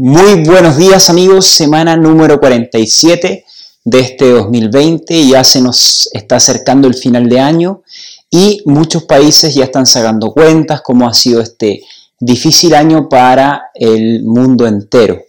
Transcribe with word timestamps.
Muy 0.00 0.44
buenos 0.44 0.76
días 0.76 1.10
amigos, 1.10 1.44
semana 1.46 1.96
número 1.96 2.38
47 2.38 3.44
de 3.82 3.98
este 3.98 4.30
2020, 4.30 5.26
ya 5.26 5.42
se 5.42 5.60
nos 5.60 6.08
está 6.12 6.36
acercando 6.36 6.86
el 6.86 6.94
final 6.94 7.28
de 7.28 7.40
año 7.40 7.82
y 8.30 8.62
muchos 8.64 9.02
países 9.06 9.56
ya 9.56 9.64
están 9.64 9.86
sacando 9.86 10.30
cuentas 10.30 10.82
cómo 10.82 11.08
ha 11.08 11.14
sido 11.14 11.40
este 11.40 11.82
difícil 12.20 12.76
año 12.76 13.08
para 13.08 13.72
el 13.74 14.22
mundo 14.22 14.68
entero. 14.68 15.20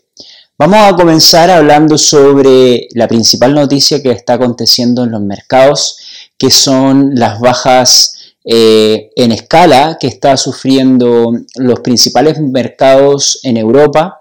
Vamos 0.56 0.78
a 0.82 0.96
comenzar 0.96 1.50
hablando 1.50 1.98
sobre 1.98 2.90
la 2.92 3.08
principal 3.08 3.56
noticia 3.56 4.04
que 4.04 4.12
está 4.12 4.34
aconteciendo 4.34 5.04
en 5.04 5.10
los 5.10 5.22
mercados, 5.22 5.98
que 6.38 6.52
son 6.52 7.16
las 7.16 7.40
bajas 7.40 8.36
eh, 8.46 9.10
en 9.16 9.32
escala 9.32 9.98
que 10.00 10.06
está 10.06 10.38
sufriendo 10.38 11.34
los 11.56 11.80
principales 11.80 12.40
mercados 12.40 13.40
en 13.42 13.58
Europa 13.58 14.20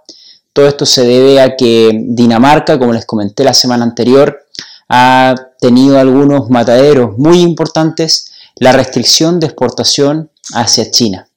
todo 0.59 0.67
esto 0.67 0.87
se 0.87 1.05
debe 1.05 1.41
a 1.41 1.55
que 1.55 1.89
Dinamarca, 1.95 2.81
como 2.81 2.93
les 2.93 3.07
comenté 3.07 3.45
la 3.45 3.55
semana 3.55 3.85
anterior, 3.85 4.45
ha 4.89 5.33
tenido 5.61 6.01
algunos 6.01 6.51
mataderos 6.51 7.17
muy 7.17 7.43
importantes, 7.43 8.33
la 8.57 8.73
restricción 8.73 9.39
de 9.39 9.47
exportación 9.47 10.33
hacia 10.55 10.91
China. 10.91 11.29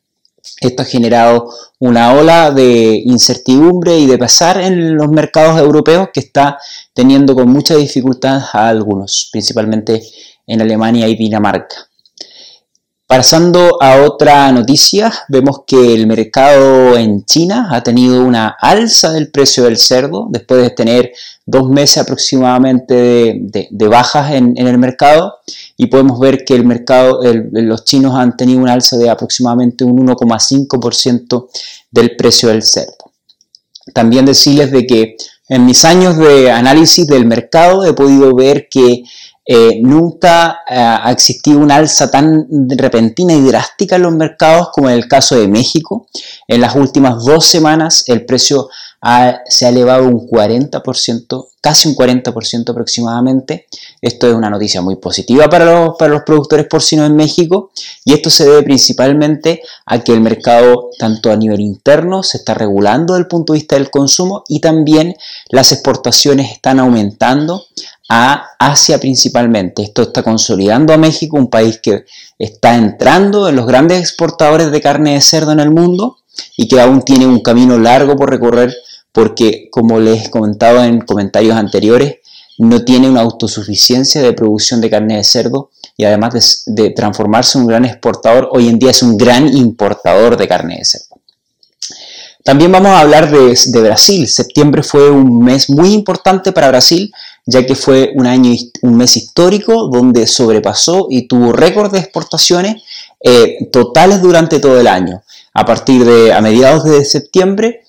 Esto 0.59 0.81
ha 0.81 0.85
generado 0.85 1.53
una 1.77 2.13
ola 2.13 2.49
de 2.49 2.99
incertidumbre 3.05 3.99
y 3.99 4.07
de 4.07 4.17
pesar 4.17 4.59
en 4.59 4.95
los 4.95 5.11
mercados 5.11 5.59
europeos 5.59 6.09
que 6.11 6.21
está 6.21 6.57
teniendo 6.91 7.35
con 7.35 7.47
mucha 7.47 7.75
dificultad 7.75 8.41
a 8.53 8.69
algunos, 8.69 9.29
principalmente 9.31 10.01
en 10.47 10.61
Alemania 10.61 11.07
y 11.07 11.15
Dinamarca. 11.15 11.90
Pasando 13.11 13.83
a 13.83 14.03
otra 14.03 14.49
noticia, 14.53 15.11
vemos 15.27 15.63
que 15.67 15.95
el 15.95 16.07
mercado 16.07 16.95
en 16.95 17.25
China 17.25 17.67
ha 17.69 17.83
tenido 17.83 18.23
una 18.23 18.55
alza 18.57 19.11
del 19.11 19.29
precio 19.29 19.65
del 19.65 19.75
cerdo 19.75 20.27
después 20.29 20.61
de 20.61 20.69
tener 20.69 21.11
dos 21.45 21.69
meses 21.69 21.97
aproximadamente 21.97 23.37
de, 23.41 23.87
bajas 23.89 24.31
en, 24.31 24.55
el 24.55 24.77
mercado 24.77 25.39
y 25.75 25.87
podemos 25.87 26.21
ver 26.21 26.45
que 26.45 26.55
el 26.55 26.63
mercado, 26.63 27.19
los 27.51 27.83
chinos 27.83 28.15
han 28.15 28.37
tenido 28.37 28.61
una 28.61 28.71
alza 28.71 28.95
de 28.95 29.09
aproximadamente 29.09 29.83
un 29.83 30.07
1,5% 30.07 31.49
del 31.91 32.15
precio 32.15 32.47
del 32.47 32.63
cerdo. 32.63 33.11
También 33.93 34.23
decirles 34.23 34.71
de 34.71 34.87
que 34.87 35.17
en 35.49 35.65
mis 35.65 35.83
años 35.83 36.15
de 36.15 36.49
análisis 36.49 37.05
del 37.07 37.25
mercado 37.25 37.83
he 37.83 37.91
podido 37.91 38.33
ver 38.33 38.69
que 38.69 39.03
eh, 39.43 39.79
nunca 39.81 40.61
eh, 40.69 40.75
ha 40.75 41.11
existido 41.11 41.59
una 41.59 41.77
alza 41.77 42.11
tan 42.11 42.47
repentina 42.69 43.33
y 43.33 43.41
drástica 43.41 43.95
en 43.95 44.03
los 44.03 44.13
mercados 44.13 44.69
como 44.71 44.89
en 44.89 44.95
el 44.95 45.07
caso 45.07 45.35
de 45.35 45.47
México. 45.47 46.07
En 46.47 46.61
las 46.61 46.75
últimas 46.75 47.25
dos 47.25 47.45
semanas 47.45 48.03
el 48.07 48.25
precio 48.25 48.69
se 49.47 49.65
ha 49.65 49.69
elevado 49.69 50.05
un 50.05 50.27
40%, 50.27 51.47
casi 51.59 51.87
un 51.87 51.95
40% 51.95 52.69
aproximadamente. 52.69 53.67
Esto 53.99 54.29
es 54.29 54.35
una 54.35 54.51
noticia 54.51 54.81
muy 54.83 54.97
positiva 54.97 55.49
para 55.49 55.65
los, 55.65 55.95
para 55.97 56.13
los 56.13 56.21
productores 56.21 56.67
porcinos 56.67 57.07
en 57.07 57.15
México 57.15 57.71
y 58.05 58.13
esto 58.13 58.29
se 58.29 58.45
debe 58.45 58.61
principalmente 58.61 59.63
a 59.87 60.03
que 60.03 60.13
el 60.13 60.21
mercado, 60.21 60.91
tanto 60.99 61.31
a 61.31 61.35
nivel 61.35 61.61
interno, 61.61 62.21
se 62.21 62.37
está 62.37 62.53
regulando 62.53 63.13
desde 63.13 63.23
el 63.23 63.27
punto 63.27 63.53
de 63.53 63.59
vista 63.59 63.75
del 63.75 63.89
consumo 63.89 64.43
y 64.47 64.59
también 64.59 65.15
las 65.49 65.71
exportaciones 65.71 66.51
están 66.51 66.79
aumentando 66.79 67.65
a 68.13 68.55
Asia 68.59 68.99
principalmente. 68.99 69.83
Esto 69.83 70.01
está 70.01 70.21
consolidando 70.21 70.91
a 70.91 70.97
México, 70.97 71.37
un 71.37 71.49
país 71.49 71.79
que 71.81 72.03
está 72.37 72.75
entrando 72.75 73.47
en 73.47 73.55
los 73.55 73.65
grandes 73.65 74.01
exportadores 74.01 74.69
de 74.69 74.81
carne 74.81 75.13
de 75.13 75.21
cerdo 75.21 75.53
en 75.53 75.61
el 75.61 75.71
mundo 75.71 76.17
y 76.57 76.67
que 76.67 76.81
aún 76.81 77.03
tiene 77.03 77.25
un 77.25 77.39
camino 77.39 77.79
largo 77.79 78.17
por 78.17 78.29
recorrer 78.29 78.75
porque, 79.13 79.69
como 79.71 80.01
les 80.01 80.25
he 80.25 80.29
comentado 80.29 80.83
en 80.83 80.99
comentarios 80.99 81.55
anteriores, 81.55 82.17
no 82.57 82.83
tiene 82.83 83.09
una 83.09 83.21
autosuficiencia 83.21 84.21
de 84.21 84.33
producción 84.33 84.81
de 84.81 84.89
carne 84.89 85.15
de 85.15 85.23
cerdo 85.23 85.69
y 85.95 86.03
además 86.03 86.63
de, 86.65 86.89
transformarse 86.89 87.57
en 87.57 87.61
un 87.63 87.69
gran 87.69 87.85
exportador, 87.85 88.49
hoy 88.51 88.67
en 88.67 88.77
día 88.77 88.91
es 88.91 89.03
un 89.03 89.17
gran 89.17 89.55
importador 89.55 90.35
de 90.35 90.49
carne 90.49 90.79
de 90.79 90.83
cerdo. 90.85 91.20
También 92.43 92.71
vamos 92.71 92.91
a 92.91 93.01
hablar 93.01 93.29
de, 93.29 93.81
Brasil. 93.81 94.27
Septiembre 94.27 94.81
fue 94.81 95.11
un 95.11 95.43
mes 95.43 95.69
muy 95.69 95.93
importante 95.93 96.51
para 96.51 96.69
Brasil, 96.69 97.13
ya 97.45 97.65
que 97.65 97.75
fue 97.75 98.11
un, 98.15 98.25
año, 98.25 98.53
un 98.81 98.97
mes 98.97 99.15
histórico 99.15 99.87
donde 99.87 100.25
sobrepasó 100.25 101.07
y 101.09 101.27
tuvo 101.27 101.51
récord 101.51 101.91
de 101.91 101.99
exportaciones 101.99 102.83
eh, 103.19 103.69
totales 103.71 104.21
durante 104.21 104.59
todo 104.59 104.79
el 104.79 104.87
año. 104.87 105.21
A 105.53 105.65
partir 105.65 106.03
de 106.03 106.33
a 106.33 106.41
mediados 106.41 106.85
de 106.85 107.05
septiembre 107.05 107.83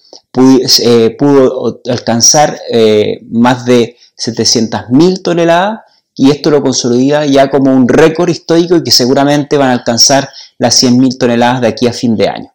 eh, 0.80 1.16
pudo 1.18 1.80
alcanzar 1.88 2.58
eh, 2.70 3.20
más 3.30 3.64
de 3.64 3.96
700.000 4.18 5.22
toneladas 5.22 5.80
y 6.14 6.30
esto 6.30 6.50
lo 6.50 6.62
consolida 6.62 7.24
ya 7.24 7.48
como 7.48 7.74
un 7.74 7.88
récord 7.88 8.28
histórico 8.28 8.76
y 8.76 8.82
que 8.82 8.90
seguramente 8.90 9.56
van 9.56 9.70
a 9.70 9.74
alcanzar 9.74 10.28
las 10.58 10.82
100.000 10.82 11.18
toneladas 11.18 11.62
de 11.62 11.68
aquí 11.68 11.86
a 11.86 11.92
fin 11.92 12.16
de 12.16 12.28
año. 12.28 12.51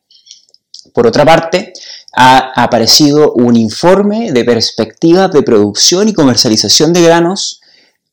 Por 0.97 1.06
otra 1.06 1.25
parte, 1.25 1.74
ha 2.16 2.53
aparecido 2.56 3.34
un 3.34 3.56
informe 3.56 4.31
de 4.31 4.44
perspectivas 4.44 5.31
de 5.31 5.44
producción 5.44 6.09
y 6.09 6.13
comercialización 6.16 6.91
de 6.91 7.03
granos, 7.03 7.62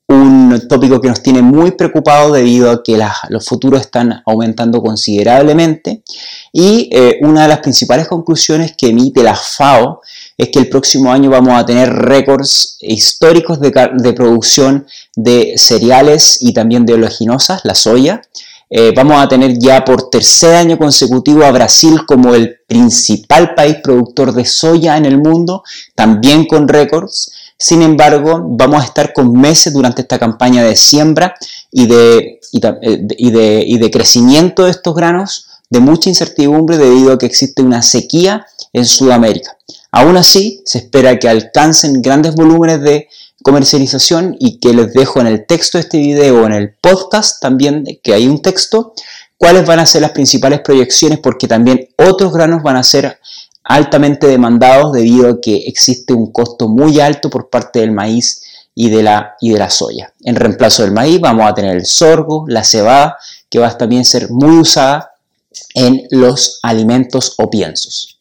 un 0.06 0.68
tópico 0.68 1.00
que 1.00 1.08
nos 1.08 1.22
tiene 1.22 1.40
muy 1.40 1.70
preocupados 1.70 2.34
debido 2.34 2.70
a 2.70 2.82
que 2.82 3.02
los 3.30 3.46
futuros 3.46 3.80
están 3.80 4.22
aumentando 4.26 4.82
considerablemente. 4.82 6.02
Y 6.52 6.90
eh, 6.92 7.20
una 7.22 7.44
de 7.44 7.48
las 7.48 7.60
principales 7.60 8.06
conclusiones 8.06 8.74
que 8.76 8.88
emite 8.88 9.22
la 9.22 9.34
FAO 9.34 10.02
es 10.36 10.50
que 10.50 10.58
el 10.58 10.68
próximo 10.68 11.10
año 11.10 11.30
vamos 11.30 11.54
a 11.54 11.64
tener 11.64 11.88
récords 11.88 12.76
históricos 12.82 13.60
de, 13.60 13.72
de 13.94 14.12
producción 14.12 14.86
de 15.16 15.54
cereales 15.56 16.36
y 16.38 16.52
también 16.52 16.84
de 16.84 16.92
oleaginosas, 16.92 17.62
la 17.64 17.74
soya, 17.74 18.20
eh, 18.76 18.92
vamos 18.92 19.22
a 19.22 19.28
tener 19.28 19.56
ya 19.56 19.84
por 19.84 20.10
tercer 20.10 20.56
año 20.56 20.76
consecutivo 20.76 21.44
a 21.44 21.52
Brasil 21.52 22.04
como 22.04 22.34
el 22.34 22.56
principal 22.66 23.54
país 23.54 23.76
productor 23.80 24.32
de 24.32 24.44
soya 24.44 24.96
en 24.96 25.04
el 25.04 25.18
mundo, 25.18 25.62
también 25.94 26.44
con 26.44 26.66
récords. 26.66 27.30
Sin 27.56 27.82
embargo, 27.82 28.44
vamos 28.44 28.82
a 28.82 28.86
estar 28.86 29.12
con 29.12 29.32
meses 29.32 29.72
durante 29.72 30.02
esta 30.02 30.18
campaña 30.18 30.64
de 30.64 30.74
siembra 30.74 31.36
y 31.70 31.86
de, 31.86 32.40
y 32.50 33.30
de, 33.30 33.64
y 33.64 33.78
de 33.78 33.90
crecimiento 33.92 34.64
de 34.64 34.72
estos 34.72 34.92
granos 34.92 35.46
de 35.70 35.78
mucha 35.78 36.08
incertidumbre 36.08 36.76
debido 36.76 37.12
a 37.12 37.18
que 37.18 37.26
existe 37.26 37.62
una 37.62 37.80
sequía 37.80 38.44
en 38.72 38.86
Sudamérica. 38.86 39.56
Aún 39.92 40.16
así, 40.16 40.62
se 40.64 40.78
espera 40.78 41.20
que 41.20 41.28
alcancen 41.28 42.02
grandes 42.02 42.34
volúmenes 42.34 42.80
de 42.80 43.06
comercialización 43.44 44.36
y 44.40 44.58
que 44.58 44.72
les 44.72 44.94
dejo 44.94 45.20
en 45.20 45.26
el 45.26 45.46
texto 45.46 45.76
de 45.76 45.82
este 45.82 45.98
video, 45.98 46.46
en 46.46 46.52
el 46.54 46.74
podcast 46.80 47.42
también, 47.42 47.84
que 48.02 48.14
hay 48.14 48.26
un 48.26 48.40
texto, 48.40 48.94
cuáles 49.36 49.66
van 49.66 49.80
a 49.80 49.86
ser 49.86 50.00
las 50.00 50.12
principales 50.12 50.60
proyecciones 50.60 51.18
porque 51.18 51.46
también 51.46 51.90
otros 51.98 52.32
granos 52.32 52.62
van 52.62 52.76
a 52.76 52.82
ser 52.82 53.20
altamente 53.62 54.26
demandados 54.28 54.92
debido 54.92 55.28
a 55.28 55.40
que 55.42 55.56
existe 55.66 56.14
un 56.14 56.32
costo 56.32 56.68
muy 56.68 57.00
alto 57.00 57.28
por 57.28 57.50
parte 57.50 57.80
del 57.80 57.92
maíz 57.92 58.42
y 58.74 58.88
de 58.88 59.02
la, 59.02 59.34
y 59.42 59.50
de 59.50 59.58
la 59.58 59.68
soya. 59.68 60.14
En 60.22 60.36
reemplazo 60.36 60.82
del 60.82 60.92
maíz 60.92 61.20
vamos 61.20 61.46
a 61.46 61.52
tener 61.52 61.76
el 61.76 61.84
sorgo, 61.84 62.46
la 62.48 62.64
cebada, 62.64 63.18
que 63.50 63.58
va 63.58 63.68
a 63.68 63.76
también 63.76 64.06
ser 64.06 64.30
muy 64.30 64.56
usada 64.56 65.12
en 65.74 66.06
los 66.10 66.60
alimentos 66.62 67.34
o 67.36 67.50
piensos. 67.50 68.16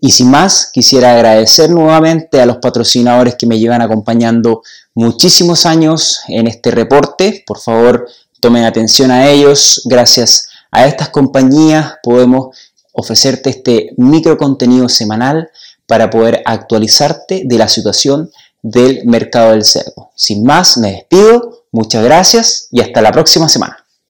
Y 0.00 0.12
sin 0.12 0.30
más, 0.30 0.70
quisiera 0.72 1.12
agradecer 1.12 1.70
nuevamente 1.70 2.40
a 2.40 2.46
los 2.46 2.58
patrocinadores 2.58 3.36
que 3.36 3.46
me 3.46 3.58
llevan 3.58 3.82
acompañando 3.82 4.62
muchísimos 4.94 5.66
años 5.66 6.20
en 6.28 6.46
este 6.46 6.70
reporte. 6.70 7.44
Por 7.46 7.58
favor, 7.58 8.08
tomen 8.40 8.64
atención 8.64 9.10
a 9.10 9.28
ellos. 9.28 9.82
Gracias 9.84 10.48
a 10.70 10.86
estas 10.86 11.10
compañías 11.10 11.94
podemos 12.02 12.56
ofrecerte 12.92 13.50
este 13.50 13.90
micro 13.96 14.36
contenido 14.36 14.88
semanal 14.88 15.50
para 15.86 16.10
poder 16.10 16.42
actualizarte 16.44 17.42
de 17.44 17.58
la 17.58 17.68
situación 17.68 18.30
del 18.62 19.04
mercado 19.06 19.52
del 19.52 19.64
cerdo. 19.64 20.10
Sin 20.14 20.44
más, 20.44 20.78
me 20.78 20.92
despido. 20.92 21.64
Muchas 21.72 22.04
gracias 22.04 22.68
y 22.70 22.80
hasta 22.80 23.02
la 23.02 23.12
próxima 23.12 23.48
semana. 23.48 23.81